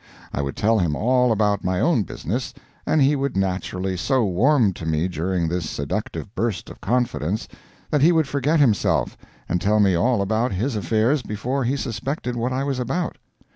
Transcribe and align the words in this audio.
I 0.33 0.41
would 0.41 0.55
tell 0.55 0.79
him 0.79 0.95
all 0.95 1.31
about 1.31 1.63
my 1.63 1.79
own 1.79 2.01
business, 2.01 2.55
and 2.87 3.03
he 3.03 3.15
would 3.15 3.37
naturally 3.37 3.95
so 3.95 4.23
warm 4.25 4.73
to 4.73 4.85
me 4.87 5.07
during 5.07 5.47
this 5.47 5.69
seductive 5.69 6.33
burst 6.33 6.71
of 6.71 6.81
confidence 6.81 7.47
that 7.91 8.01
he 8.01 8.11
would 8.11 8.27
forget 8.27 8.59
himself, 8.59 9.15
and 9.47 9.61
tell 9.61 9.79
me 9.79 9.93
all 9.95 10.23
about 10.23 10.53
his 10.53 10.75
affairs 10.75 11.21
before 11.21 11.65
he 11.65 11.77
suspected 11.77 12.35
what 12.35 12.51
I 12.51 12.63
was 12.63 12.79
about. 12.79 13.19